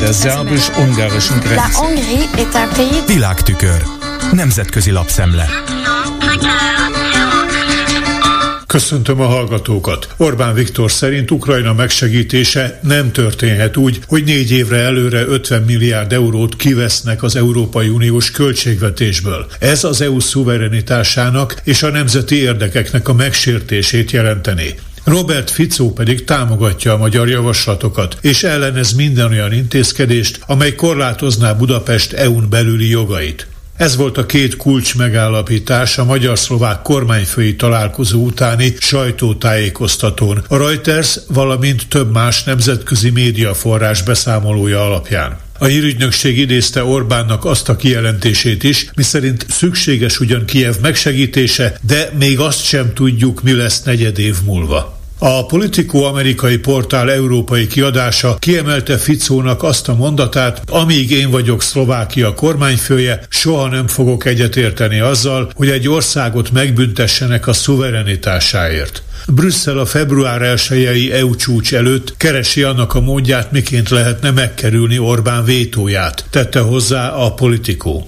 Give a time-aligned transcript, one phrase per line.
[0.00, 1.78] der szerbus-ungarischen Grenze.
[3.06, 3.82] Világtükör.
[4.32, 5.48] Nemzetközi lapszemle.
[8.66, 10.14] Köszöntöm a hallgatókat.
[10.16, 16.56] Orbán Viktor szerint Ukrajna megsegítése nem történhet úgy, hogy négy évre előre 50 milliárd eurót
[16.56, 19.46] kivesznek az Európai Uniós költségvetésből.
[19.58, 24.74] Ez az EU szuverenitásának és a nemzeti érdekeknek a megsértését jelenteni.
[25.06, 32.12] Robert Ficó pedig támogatja a magyar javaslatokat, és ellenez minden olyan intézkedést, amely korlátozná Budapest
[32.12, 33.46] EU-n belüli jogait.
[33.76, 41.88] Ez volt a két kulcs megállapítás a magyar-szlovák kormányfői találkozó utáni sajtótájékoztatón, a Reuters, valamint
[41.88, 45.38] több más nemzetközi médiaforrás beszámolója alapján.
[45.58, 52.40] A hírügynökség idézte Orbánnak azt a kijelentését is, miszerint szükséges ugyan Kiev megsegítése, de még
[52.40, 54.95] azt sem tudjuk, mi lesz negyed év múlva.
[55.18, 62.34] A Politico amerikai portál európai kiadása kiemelte Ficónak azt a mondatát, amíg én vagyok Szlovákia
[62.34, 69.02] kormányfője, soha nem fogok egyetérteni azzal, hogy egy országot megbüntessenek a szuverenitásáért.
[69.26, 75.44] Brüsszel a február 1 EU csúcs előtt keresi annak a módját, miként lehetne megkerülni Orbán
[75.44, 78.02] vétóját, tette hozzá a Politico.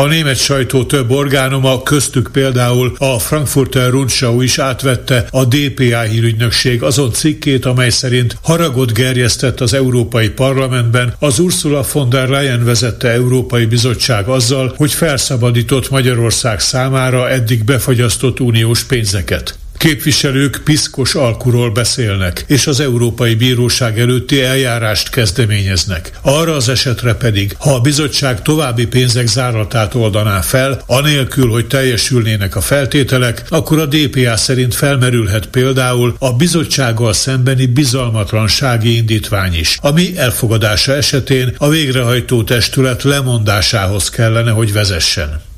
[0.00, 6.82] A német sajtó több orgánuma, köztük például a Frankfurter Rundschau is átvette a DPA hírügynökség
[6.82, 13.08] azon cikkét, amely szerint haragot gerjesztett az Európai Parlamentben az Ursula von der Leyen vezette
[13.08, 19.58] Európai Bizottság azzal, hogy felszabadított Magyarország számára eddig befagyasztott uniós pénzeket.
[19.80, 26.10] Képviselők piszkos alkuról beszélnek, és az Európai Bíróság előtti eljárást kezdeményeznek.
[26.20, 32.56] Arra az esetre pedig, ha a bizottság további pénzek záratát oldaná fel, anélkül, hogy teljesülnének
[32.56, 40.18] a feltételek, akkor a DPA szerint felmerülhet például a bizottsággal szembeni bizalmatlansági indítvány is, ami
[40.18, 45.48] elfogadása esetén a végrehajtó testület lemondásához kellene, hogy vezessen.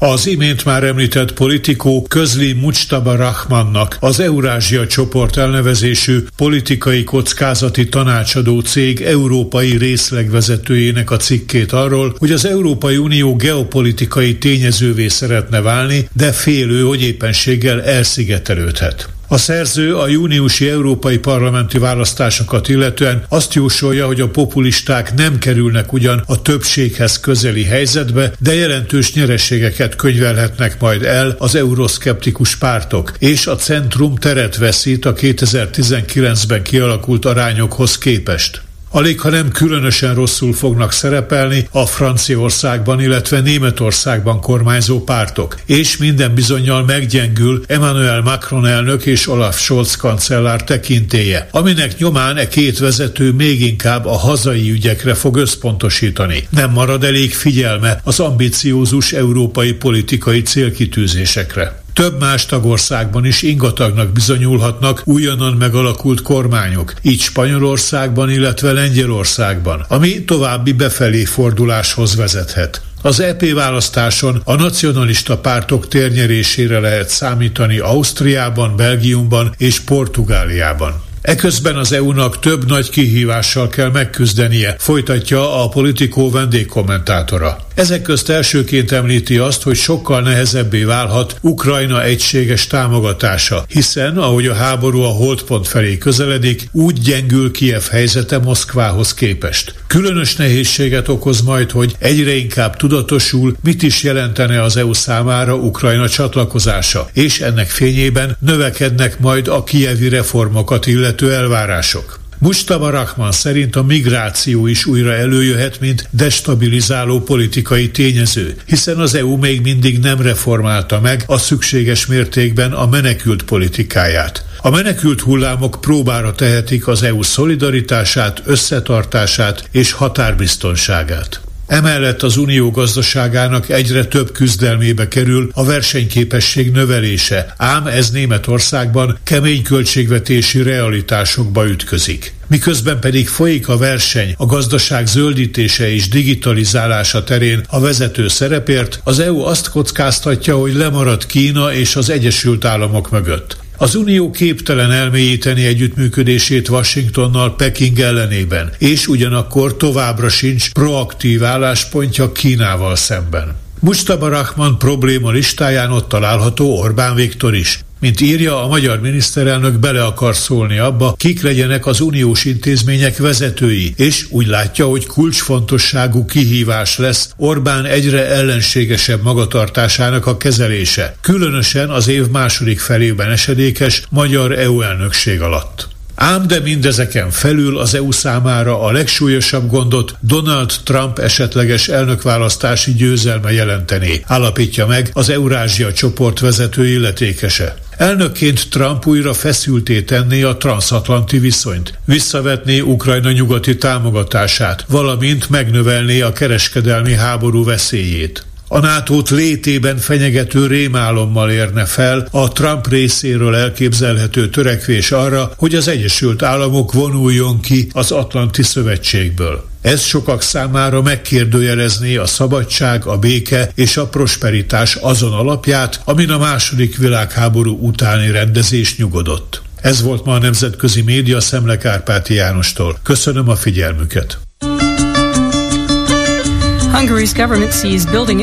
[0.00, 8.60] Az imént már említett politikó közli Mujtaba Rahmannak az Eurázsia csoport elnevezésű politikai kockázati tanácsadó
[8.60, 16.32] cég európai részlegvezetőjének a cikkét arról, hogy az Európai Unió geopolitikai tényezővé szeretne válni, de
[16.32, 19.17] félő, hogy éppenséggel elszigetelődhet.
[19.30, 25.92] A szerző a júniusi európai parlamenti választásokat illetően azt jósolja, hogy a populisták nem kerülnek
[25.92, 33.46] ugyan a többséghez közeli helyzetbe, de jelentős nyereségeket könyvelhetnek majd el az euroszkeptikus pártok, és
[33.46, 38.67] a centrum teret veszít a 2019-ben kialakult arányokhoz képest.
[38.90, 46.34] Alig, ha nem különösen rosszul fognak szerepelni a Franciaországban, illetve Németországban kormányzó pártok, és minden
[46.34, 53.32] bizonyal meggyengül Emmanuel Macron elnök és Olaf Scholz kancellár tekintéje, aminek nyomán e két vezető
[53.32, 56.46] még inkább a hazai ügyekre fog összpontosítani.
[56.50, 61.82] Nem marad elég figyelme az ambiciózus európai politikai célkitűzésekre.
[61.98, 70.72] Több más tagországban is ingatagnak bizonyulhatnak újonnan megalakult kormányok, így Spanyolországban, illetve Lengyelországban, ami további
[70.72, 72.82] befelé forduláshoz vezethet.
[73.02, 81.07] Az EP választáson a nacionalista pártok térnyerésére lehet számítani Ausztriában, Belgiumban és Portugáliában.
[81.28, 87.58] Eközben az EU-nak több nagy kihívással kell megküzdenie, folytatja a politikó vendégkommentátora.
[87.74, 94.54] Ezek közt elsőként említi azt, hogy sokkal nehezebbé válhat Ukrajna egységes támogatása, hiszen, ahogy a
[94.54, 99.74] háború a holdpont felé közeledik, úgy gyengül Kiev helyzete Moszkvához képest.
[99.86, 106.08] Különös nehézséget okoz majd, hogy egyre inkább tudatosul, mit is jelentene az EU számára Ukrajna
[106.08, 112.18] csatlakozása, és ennek fényében növekednek majd a kievi reformokat illető elvárások.
[112.40, 119.36] Mustaba Rahman szerint a migráció is újra előjöhet, mint destabilizáló politikai tényező, hiszen az EU
[119.36, 124.44] még mindig nem reformálta meg a szükséges mértékben a menekült politikáját.
[124.58, 131.40] A menekült hullámok próbára tehetik az EU szolidaritását, összetartását és határbiztonságát.
[131.68, 139.62] Emellett az unió gazdaságának egyre több küzdelmébe kerül a versenyképesség növelése, ám ez Németországban kemény
[139.62, 142.34] költségvetési realitásokba ütközik.
[142.46, 149.18] Miközben pedig folyik a verseny a gazdaság zöldítése és digitalizálása terén a vezető szerepért, az
[149.18, 153.56] EU azt kockáztatja, hogy lemarad Kína és az Egyesült Államok mögött.
[153.80, 162.96] Az Unió képtelen elmélyíteni együttműködését Washingtonnal Peking ellenében, és ugyanakkor továbbra sincs proaktív álláspontja Kínával
[162.96, 163.56] szemben.
[163.80, 167.84] Mustaba Rahman probléma listáján ott található Orbán Viktor is.
[168.00, 173.92] Mint írja, a magyar miniszterelnök bele akar szólni abba, kik legyenek az uniós intézmények vezetői,
[173.96, 182.08] és úgy látja, hogy kulcsfontosságú kihívás lesz Orbán egyre ellenségesebb magatartásának a kezelése, különösen az
[182.08, 185.88] év második felében esedékes magyar EU elnökség alatt.
[186.14, 193.52] Ám de mindezeken felül az EU számára a legsúlyosabb gondot Donald Trump esetleges elnökválasztási győzelme
[193.52, 197.74] jelenteni, állapítja meg az Eurázsia csoport vezető illetékese.
[197.98, 206.32] Elnökként Trump újra feszülté tenné a transatlanti viszonyt, visszavetné Ukrajna nyugati támogatását, valamint megnövelné a
[206.32, 208.47] kereskedelmi háború veszélyét.
[208.70, 215.88] A nato létében fenyegető rémálommal érne fel a Trump részéről elképzelhető törekvés arra, hogy az
[215.88, 219.68] Egyesült Államok vonuljon ki az Atlanti Szövetségből.
[219.80, 226.38] Ez sokak számára megkérdőjelezné a szabadság, a béke és a prosperitás azon alapját, amin a
[226.38, 229.62] második világháború utáni rendezés nyugodott.
[229.80, 232.98] Ez volt ma a Nemzetközi Média Szemle Kárpáti Jánostól.
[233.02, 234.47] Köszönöm a figyelmüket!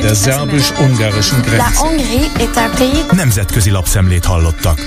[0.01, 1.65] Der szerbus-ungarischen Grenze.
[3.11, 4.79] Nemzetközi lapszemlét hallottak.